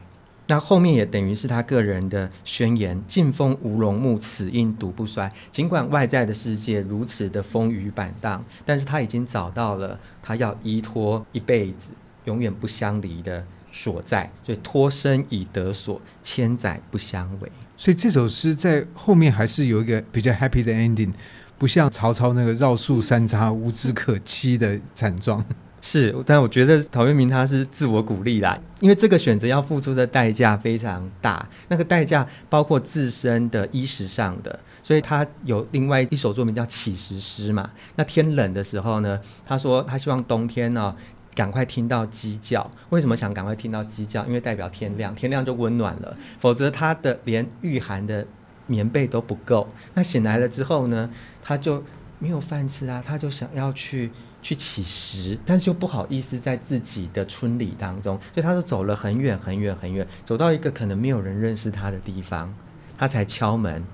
[0.49, 11.89] 那后面也等于是他个人的宣言：“晋风无容木，此应独不衰。”尽管外在的世界如此的风雨板荡，但是他已经找到了他要依托一辈子、
[12.27, 14.31] 永远不相离的所在。
[14.45, 17.51] 所以托生以得所，千载不相违。
[17.77, 21.13] 所以这首诗在后面还是有一个比较 happy 的 ending。
[21.59, 25.45] 不像曹操那个绕树三匝无枝可栖的惨状，
[25.81, 37.71] 是，但我觉得陶渊明他是自我鼓励啦，因为这个选择要付出的代价非常大，那个代价包括自身的衣食上的，所以他有另外一首作品叫乞食诗嘛。
[37.95, 40.97] 那天冷的时候呢，他说他希望冬天呢、哦、
[41.35, 44.25] 赶快听到鸡叫，为什么想赶快听到鸡叫？
[44.27, 48.27] 因为代表天亮，天亮就温暖了，否则他的连御寒的。
[48.69, 51.09] 棉被都不够，那醒来了之后呢，
[51.49, 51.81] 他就
[52.19, 54.11] 没有饭吃啊，他就想要去
[54.43, 62.53] 去乞食，但是又不好意思在自己的村里当中，所以他就走了很远很远很远，走到一个可能没有人认识他的地方，
[62.99, 63.85] 他才敲门，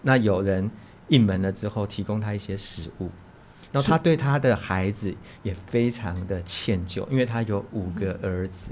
[0.00, 0.70] 那有人
[1.08, 3.10] 应门了之后，提供他一些食物，
[3.70, 8.70] 然后他对他的孩子也非常的歉疚，因为他有五个儿子。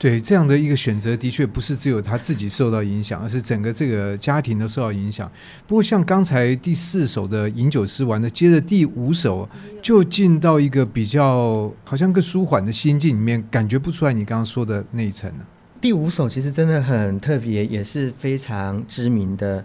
[0.00, 5.30] 对，这样的一个选择，的确不是只有他自己受到影响，而是整个这个家庭都受到影响。
[5.66, 9.46] 不过，像刚才第四首的饮酒诗完了，接着第五首
[9.82, 15.30] 就进到一个比较好像更舒缓的心境里面，感觉不出来你刚刚说的那一层。
[15.82, 19.62] 第五首其实真的很特别，也是非常知名的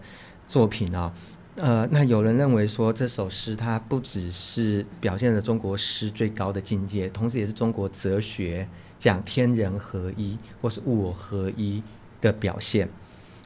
[0.50, 1.14] 作品哦。
[1.56, 8.68] 呃，那有人认为说这首诗它不只是表现了中国诗最高的境界，同时也是中国哲学。
[9.06, 11.84] 讲天人合一或是物我合一
[12.22, 12.90] 的表现，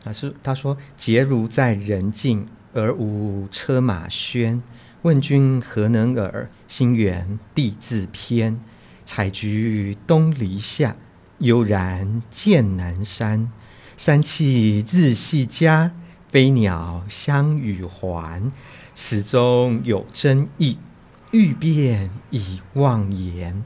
[0.05, 4.61] 啊是他说：“结庐在人境，而无车马喧。
[5.01, 6.49] 问君何能尔？
[6.69, 8.61] 心猿地自偏。
[9.03, 10.95] 采菊东篱下，
[11.39, 13.51] 悠然见南山。
[13.97, 15.91] 山气日夕佳，
[16.29, 18.49] 飞鸟相与还。
[18.95, 20.77] 此中有真意，
[21.31, 23.65] 欲辨已忘言。”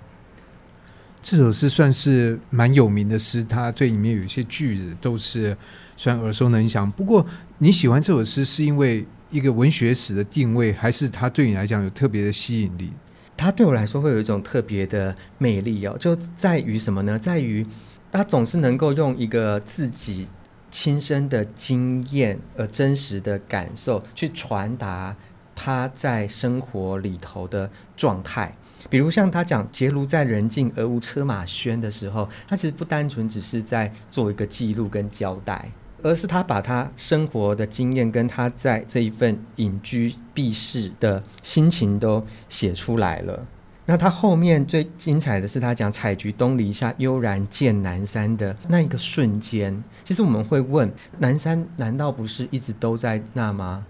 [1.23, 5.55] 这首诗算是蛮有名的诗，它对里面有一些句子都是
[5.95, 6.91] 算耳熟能详。
[6.91, 7.25] 不过
[7.59, 12.91] 你喜欢这首诗，是因为一个文学史的定位，还是它对你来讲有特别的吸引力？
[13.37, 17.17] 它对我来说会有一种特别的魅力哦，就在于什么呢？
[17.17, 17.65] 在于
[18.11, 20.27] 它总是能够用一个自己
[20.69, 25.15] 亲身的经验、而真实的感受去传达
[25.55, 28.53] 他在生活里头的状态。
[28.89, 43.45] 比如像他讲“结庐在人境，而无车马喧”的时候，他其实不单纯只是在做一个记录跟交代，而是他把他生活的经验跟他在这一份隐居避世的心情都写出来了。
[43.85, 49.83] 那他后面最精彩的是他讲“采菊东篱下，悠然见南山”的那一个瞬间。
[50.05, 53.85] 其实我们会问：南山难道不是一直都在那吗？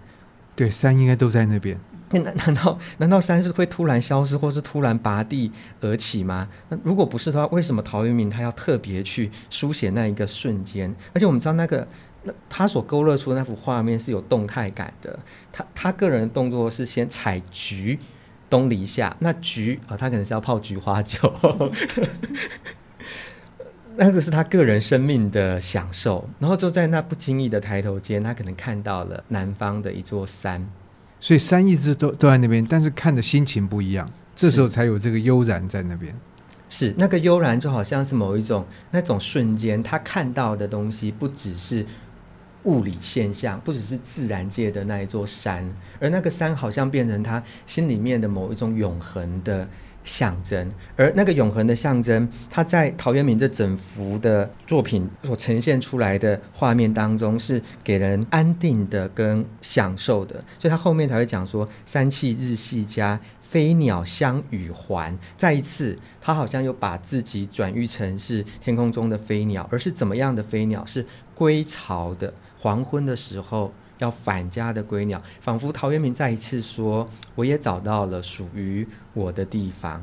[0.56, 1.78] 对，山应该都在那边。
[2.20, 5.50] 难 难道难道山是会突然消失，或是突然拔地
[5.80, 6.48] 而起吗？
[6.68, 10.94] 那如果不是的话，为什么陶渊明他要特别去书写那一个瞬间？
[11.12, 11.86] 而且我们知道那个
[12.22, 15.18] 那他所勾勒出的那幅画面是有动态感的。
[15.52, 17.98] 他他个人的动作是先采菊
[18.48, 21.32] 东篱下，那菊啊、他可能是要泡菊花酒，
[23.96, 26.28] 那个是他个人生命的享受。
[26.38, 30.66] 然后就在那不经意的抬头间，他可能看到了南方的一座山。
[31.24, 34.06] 所以山一直都都在那边，但是看的心情不一样，
[34.36, 36.14] 这时候才有这个悠然在那边。
[36.68, 41.86] 是那个悠然，就好像是某一种那种瞬间，他看到的东西不只是
[42.64, 45.66] 物理现象，不只是自然界的那一座山，
[45.98, 49.66] 而那个山好像变成他心里面的某一种永恒的
[50.04, 65.18] 象征，而那个永恒的象征，它在陶渊明这整幅的作品所呈现出来的画面当中，是给人安定的跟享受的，所以他后面才会讲说“三气日夕佳，飞鸟相与还”。
[65.36, 70.84] 再一次，他好像又把自己转喻成是天空中的飞鸟，而是怎么样的飞鸟？
[70.84, 73.72] 是归巢的，黄昏的时候。
[74.04, 80.00] 要返家的归鸟，仿佛陶渊明再一次说：“我也找到了属于我的地方。”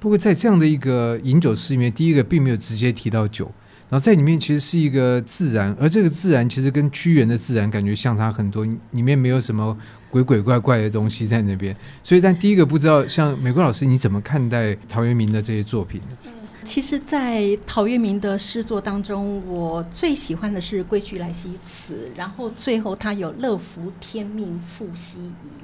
[0.00, 3.46] 不过，在这样的一个饮酒诗里面，第一个并没有直接提到酒，
[3.88, 9.74] 然后在里面其实是一个自然，而这个自然其实跟屈原的自然感觉相差很多，里面没有什么
[10.10, 11.74] 鬼鬼怪怪的东西在那边。
[12.02, 16.16] 所以，但第一个不知道，像美国老师，你怎么看待陶渊明的这些作品呢？
[16.64, 25.63] 其实，在陶渊明的诗作当中，我最喜欢的是《归去来兮辞》，然后最后他有“乐夫天命复奚疑”。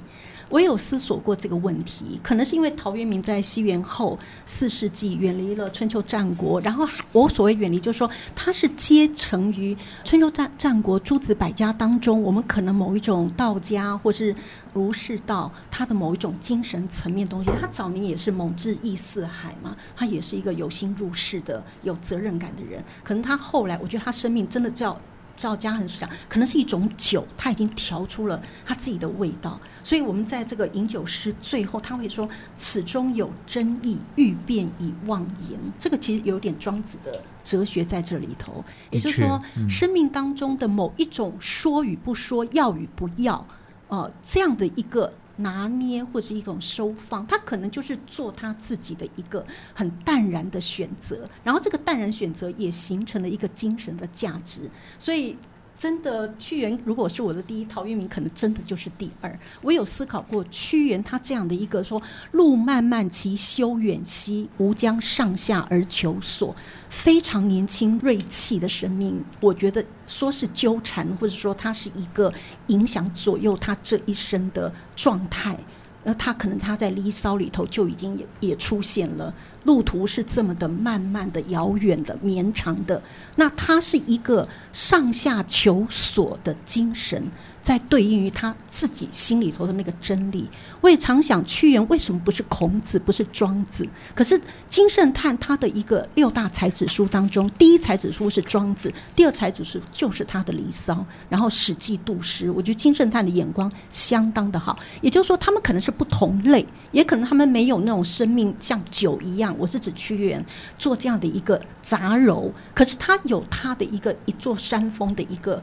[0.51, 14.35] 我有思索过这个问题，可能是因为陶渊明在西元后四世纪远离了春秋战国，然后我所谓远离，就是说他是接承于春秋战战国诸子百家当中，我们可能某一种道家或是
[14.73, 17.49] 儒释道他的某一种精神层面东西。
[17.61, 22.83] 他早年也是猛志毅四海嘛，他也是一个有心入世的、有责任感的人。
[23.03, 24.97] 可能他后来，我觉得他生命真的叫。
[25.41, 29.59] 赵嘉恒讲，可能是一种酒，他已经调出了他自己的味道。
[29.83, 38.63] 所以，我们在这个饮酒诗最后，他会说：“此中有真意，欲辨已忘言。”这个其实有点庄子的哲学在这里头。
[38.91, 43.43] 也就是说，嗯、生命当中的某一种说与不说，要与不要，
[43.87, 45.11] 呃，这样的一个。
[45.41, 55.37] 拿捏或是一种收放，他可能就是做他自己的一个很淡然的选择，然后这个淡然选择也形成了一个精神的价值，所以。
[55.81, 59.39] 真的，屈原如果是我的第一，陶渊明可能真的就是第二。
[59.63, 61.99] 我有思考过屈原他这样的一个说
[62.33, 66.55] ：“路漫漫其修远兮，吾将上下而求索。”
[66.87, 72.31] 非常年轻锐气的生命，我觉得说是纠缠，或者说他是一个
[72.67, 75.57] 影响左右他这一生的状态。
[76.03, 79.33] 那他可能他在《离骚》里头就已经也也出现了。
[79.65, 83.01] 路途是这么的慢慢的、遥远的、绵长的，
[83.35, 87.23] 那他是一个上下求索的精神。
[87.61, 90.49] 在对应于他自己心里头的那个真理，
[90.81, 93.87] 我也常想屈原为什么不是孔子，不是庄子？
[94.15, 100.93] 可是金圣叹他的一个六大才子书当中，第一才子书是庄子，第二才子书就是他的《离骚》，
[101.29, 102.49] 然后《史记》杜诗。
[102.49, 109.55] 我觉得金圣叹的眼光相当的好，也就是说，他们可能是不同类，也可能他们没有那种生命像酒一样。
[109.59, 110.43] 我是指屈原
[110.79, 115.61] 做这样的一个杂糅，可是他有他的一个一座山峰的一个。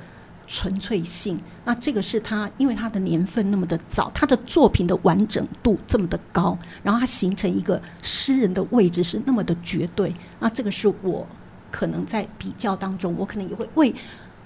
[0.48, 11.24] 纯粹性，那这个是他，因为他的年份那么的早，他的作品的完整度这么的高，然后他形成一个诗人的位置是那么的绝对，那这个是我
[11.70, 13.94] 可能在比较当中，我可能也会为。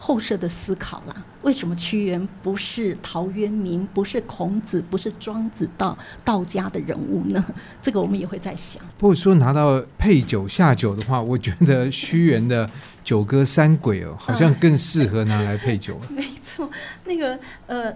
[0.04, 7.44] 后设的思考啦，为什么屈原不是陶渊明，不是孔子，不是庄子道道家的人物呢？
[7.80, 8.82] 这个我们也会在想。
[8.98, 12.66] 不过说拿到配酒下酒的话，我觉得屈原的
[13.04, 15.96] 《九歌三鬼》哦，好像更适合拿来配酒。
[16.10, 16.68] 没错，
[17.04, 17.38] 那个
[17.68, 17.94] 呃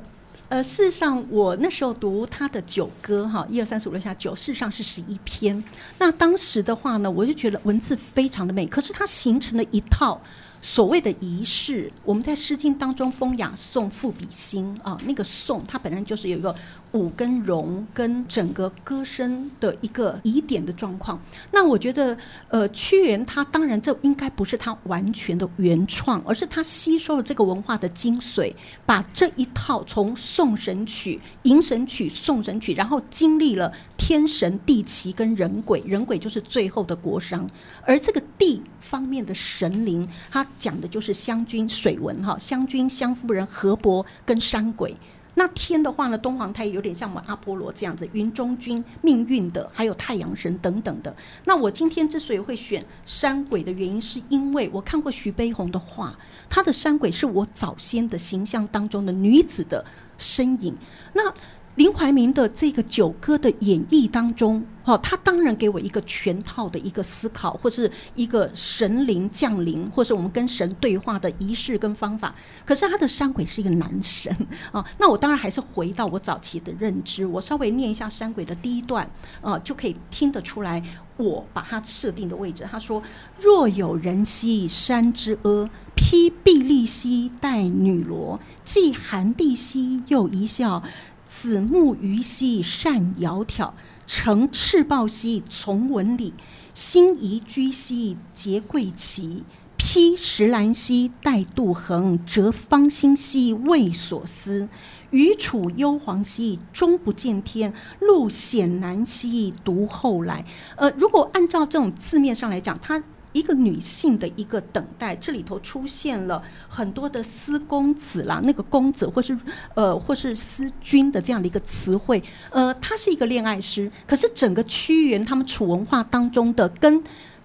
[0.48, 5.61] 呃，事实上我那时候读他的《九歌》哈，一二三四五六下九，事实上是十一篇。
[5.98, 10.20] 那当时的话呢，我就觉得文字非常的美，可是它形成了一套。
[10.61, 16.54] 所谓的仪式，我们在《诗经》当中，风雅颂赋比兴啊，那个颂它本身就是有一个
[16.92, 21.20] 舞跟容跟整个歌声的一个疑点的状况。
[21.52, 22.16] 那我觉得，
[22.48, 28.52] 呃，屈原他当然这应该不是他完全的原创，而是他吸收了这个文化的精髓，
[28.84, 37.46] 把这一套从颂神曲、迎神曲、颂神曲，然后经历了天神、地奇跟人鬼，人鬼就是最后的国殇，
[37.82, 40.45] 而这个地方面的神灵，他。
[40.59, 44.97] 讲的就是湘君水文哈，湘君、湘夫人、河伯跟山鬼。
[45.34, 51.14] 那天的话呢，东皇太有点像我们阿波罗这样子，云中君命运的，还有太阳神等等的。
[51.45, 56.16] 那我今天之所以会选山鬼的原因，是因为我看过徐悲鸿的画，
[56.49, 59.84] 他的山鬼是我早先的形象当中的女子的
[60.16, 60.74] 身影。
[61.12, 61.32] 那
[61.77, 72.35] 林怀民的这个九歌的演绎当中，哈，他当然给我一个全套的一个思考，或是一个神灵降临，或是我们跟神对话的仪式跟方法。
[72.64, 74.35] 可是他的山鬼是一个男神
[74.72, 79.07] 啊， 那我当然还是回到我早期的认知，我稍微念一下山鬼的第一段，
[79.43, 80.83] 啊，就可以听得出来，
[81.18, 82.66] 我把它设定的位置。
[82.70, 83.03] 他说
[83.39, 90.83] ：“若有人兮山之阿，披薜荔兮带女萝，既含地兮又一笑。”
[91.27, 93.72] 子木鱼兮善窈窕，
[94.07, 96.33] 乘赤豹兮从文理，
[96.72, 99.45] 辛夷居兮结桂旗。
[99.79, 104.68] 披石兰兮带杜衡，折芳馨兮谓所思。
[105.11, 110.45] 余处幽篁兮终不见天，路险难兮独后来。
[110.77, 113.03] 呃，如果按照这种字面上来讲，它
[113.37, 119.37] 一个女性的一个等待，这里头出现了很多的思公子啦，那个公子或是
[119.74, 122.22] 呃或是思君的这样的一个词汇。
[122.51, 127.03] 呃，他是一个恋爱诗，可是整个屈原他们楚文化当中的跟。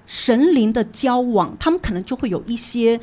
[0.08, 3.00] 神灵的交往，他们可能就会有一些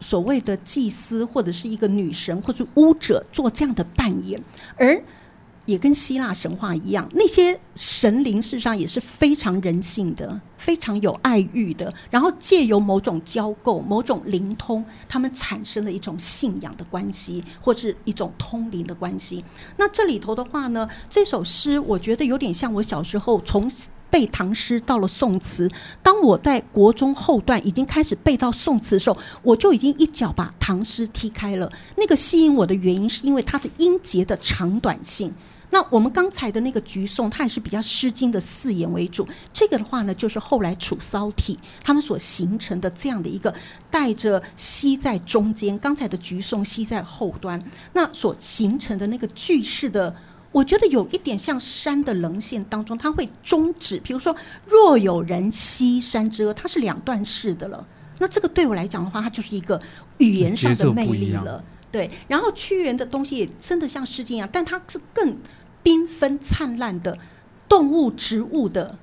[0.00, 4.42] 所谓的祭司，或者是一个女神，或者巫者做这样的扮演，
[4.74, 5.00] 而
[5.66, 19.44] 也跟希腊神话一样，那些神灵事实上也是非常人性的，非常有爱欲的，然后借由某种交媾、某种灵通，他们产生了一种信仰的关系，或是一种通灵的关系。
[19.76, 23.70] 那这里头的话呢，这首诗我觉得有点像我小时候从。
[24.10, 25.70] 背唐诗到了宋词，
[26.02, 31.72] 当我在国中后段已经开始背到宋词的时候，我就已经一脚把唐诗踢开了。
[31.96, 35.32] 那个吸引我的原因，是因为它的音节的长短性。
[35.70, 39.26] 那我们刚才的那个橘颂，它也是比较《诗经》的四言为主。
[39.52, 43.54] 这个的话呢，就是后来楚骚体他们所形成的这样的一个
[43.90, 47.62] 带着西在中间，刚才的橘颂西在后端，
[47.92, 50.14] 那所形成的那个句式的。
[50.52, 54.00] 我觉得有一点像山的棱线当中，它会终止。
[54.00, 54.34] 比如说，
[54.66, 57.86] 若有人兮山之阿，它是两段式的了。
[58.18, 59.80] 那这个对我来讲的话，它就是一个
[60.18, 61.62] 语言上的魅力了。
[61.92, 65.36] 对，然后屈原的东西也真的像诗经一样，但它是更
[65.82, 67.18] 缤纷灿烂的
[67.68, 68.98] 动物、植物的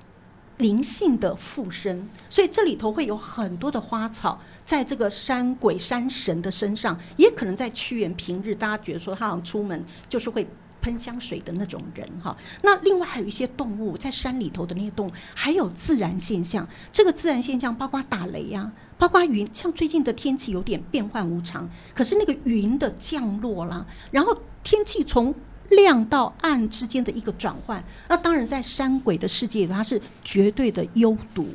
[0.58, 2.08] 灵性的附身。
[2.28, 10.46] 所以这里头会有很多的花草，在这个山鬼、山神的身上，也可能在屈原平日，大家觉得说他好像出门就是会。
[10.80, 16.66] 喷香水的那种人哈，那另外还有一些动物在山里头的那些动物，还有自然现象。
[16.92, 25.34] 这个自然现象包括打雷呀、包括云，像最近的天气有点变幻无常，可是那个云的降落啦，然后天气从
[25.70, 31.46] 亮到暗之间的一个转换，那当然在山鬼的世界里，它是绝对的幽独。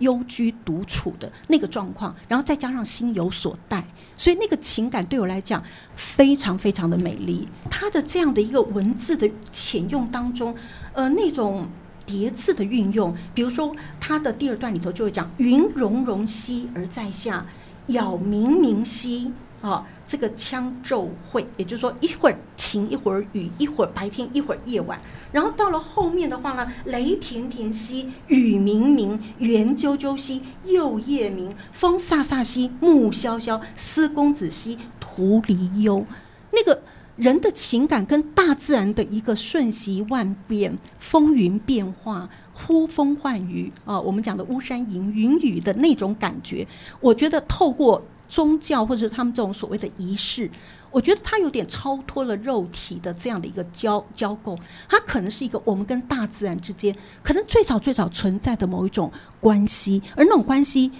[0.00, 3.82] 幽居独处的那个状况，然后再加上心有所待，
[4.14, 5.64] 所以那个情感对我来讲
[5.94, 7.48] 非常非常的美丽。
[7.70, 10.54] 它的这样的一个文字的浅用当中，
[10.92, 11.66] 呃，那种
[12.04, 17.46] 叠字的运用，比如说它的第二段里头就会讲“云溶溶兮而在下，
[17.86, 19.32] 杳冥冥兮”。
[19.66, 24.96] 啊，这个羌骤会，也就是说一会儿晴一会儿雨，一会儿白天一会儿夜晚，
[25.32, 36.06] 然后到了后面的话呢，雷田田兮雨冥冥，圆啾啾兮又夜明，风飒飒兮木萧萧，思公子兮徒离忧。
[36.52, 36.80] 那个
[37.16, 46.64] 人的情感跟大自然的一个瞬息万变、风云变化、呼风唤雨啊，我们讲的巫山云云雨的那种感觉，
[47.00, 48.00] 我觉得透过。
[48.28, 50.50] 宗教或者是他们这种所谓的仪式，
[50.90, 54.58] 我觉得它有点超脱了肉体的这样的一个交交构，
[54.88, 59.10] 它可能是一个我们跟大自然之间可能最早最早存在的某一种
[59.40, 60.90] 关系，而那种关系。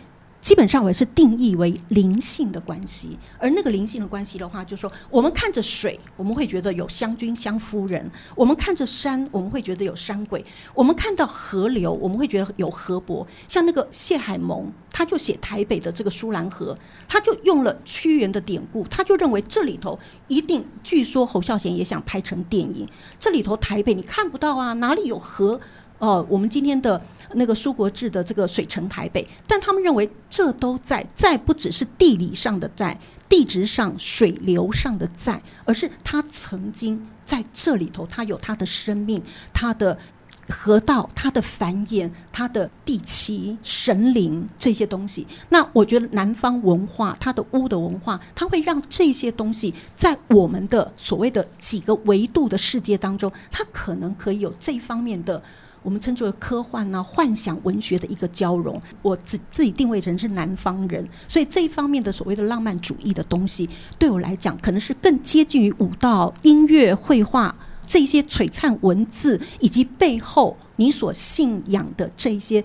[0.46, 8.00] 基本上我是定义为灵性的关系，而那个灵性的关系的话，就是说我们看着水，我们会觉得有湘君、湘夫人；
[8.36, 10.40] 我们看着山，我们会觉得有山鬼；
[10.72, 13.26] 我们看到河流，我们会觉得有河伯。
[13.48, 16.78] 像那个谢海盟，他就写台北的这个舒兰河，
[17.08, 22.88] 他就用了屈原的典故，他就认为这里头一定，据说侯孝贤也想拍成电影，
[23.18, 25.60] 这里头台北你看不到啊，哪里有河？
[25.98, 27.00] 哦、我们今天的。
[27.34, 32.96] 那个苏国治的这个水城台北，但他们认为这都在，在不只是地理上的在，
[33.28, 39.20] 地质上、水流上的在，而是他曾经在这里头，他有他的生命，
[39.52, 39.98] 他的
[40.48, 45.26] 河道，它的繁衍，它的地奇、神灵这些东西。
[45.48, 55.42] 那我觉得南方文化，它的巫的文化，它会让这些东西在我们的所谓的几个维度的世界当中，它可能可以有这方面的。
[55.82, 58.80] 我们称之为科幻呢、幻想文学的一个交融。
[59.02, 67.54] 我自自己定位成是南方人，所以这一方面的所谓的浪漫主义的东西，对我来讲可能是更接近于舞蹈、音乐、绘画
[67.86, 72.62] 这些璀璨文字，以及背后你所信仰的这些，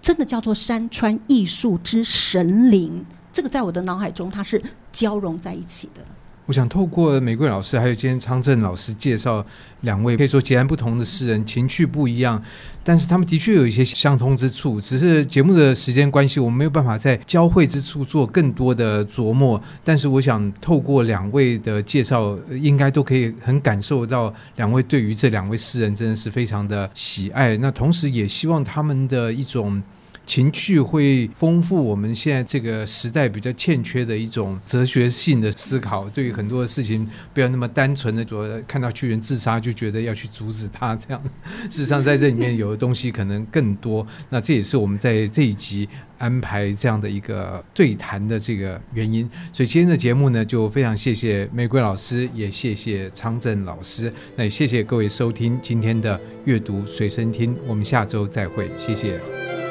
[0.00, 3.04] 真的叫做山川艺术之神灵。
[3.32, 4.62] 这个在我的脑海中，它是
[4.92, 6.04] 交融在一起的。
[6.46, 9.44] 我想透过玫瑰老师还有今天昌政老师介绍
[9.80, 12.42] 两位可以说截然不同的诗人，情趣不一样，
[12.82, 14.78] 但是他们的确有一些相通之处。
[14.78, 19.58] 只是节目的时间关系，我们没有办法在交汇之处做更多的琢磨。
[19.82, 27.56] 但是我想透过两位的介绍，应该都可以很感受到两位对于这两位诗人真的是非常的喜爱。
[27.56, 29.82] 那同时也希望他们的一种。
[30.26, 36.08] 情趣会丰富我们现在这个时代比较欠缺的一种哲学性的思考。
[36.08, 41.22] 对于很多的事情，不要那么单纯的说看到屈原自杀就觉得要去阻止他这样。
[41.70, 44.06] 事实上，在这里面有的东西可能更多。
[44.30, 49.28] 那这也是我们在这一集安排这样的一个对谈的这个原因。
[49.52, 54.12] 所以今天的节目呢，就非常谢谢玫瑰老师，也谢谢昌政老师。
[54.36, 57.56] 那也谢谢各位收听今天的阅读随身听。
[57.66, 59.63] 我们下周再会，谢谢。